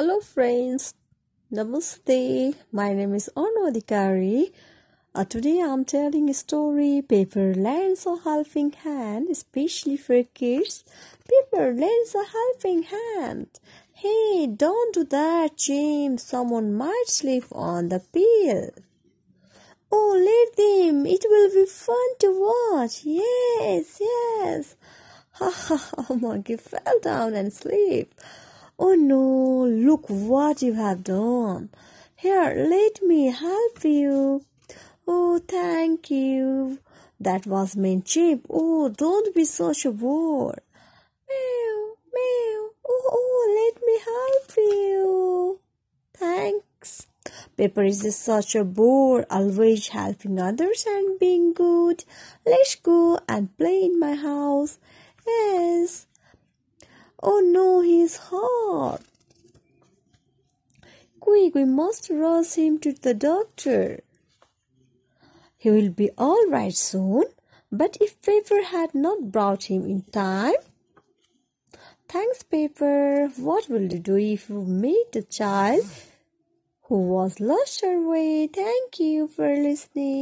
[0.00, 0.94] Hello friends,
[1.52, 2.54] Namaste.
[2.70, 4.52] My name is Arno Adhikari.
[5.12, 7.02] Uh, today I'm telling a story.
[7.02, 10.84] Pepper lends a helping hand, especially for kids.
[11.28, 13.48] Pepper lends a helping hand.
[13.92, 16.22] Hey, don't do that, James.
[16.22, 18.70] Someone might slip on the peel.
[19.90, 21.06] Oh, let them.
[21.06, 23.00] It will be fun to watch.
[23.02, 24.76] Yes, yes.
[25.40, 28.14] Ha ha ha, monkey fell down and slipped.
[28.80, 29.37] Oh no,
[29.88, 31.70] look what you have done.
[32.14, 34.42] Here, let me help you.
[35.06, 36.78] Oh, thank you.
[37.18, 38.44] That was mean cheap.
[38.50, 40.58] Oh, don't be such a bore.
[41.28, 41.80] Meow,
[42.16, 42.60] meow.
[42.86, 45.60] Oh, oh, let me help you.
[46.12, 47.06] Thanks.
[47.56, 52.04] Pepper is such a bore, always helping others and being good.
[52.44, 54.78] Let's go and play in my house.
[55.26, 56.06] Yes.
[57.22, 59.07] Oh no, he's hot.
[61.20, 64.00] Quick, we must rush him to the doctor.
[65.56, 67.24] He will be all right soon.
[67.70, 70.54] But if Pepper had not brought him in time,
[72.08, 73.28] Thanks, Pepper.
[73.36, 75.84] What will you do if you meet a child
[76.84, 78.46] who was lost her way?
[78.46, 80.18] Thank you for listening.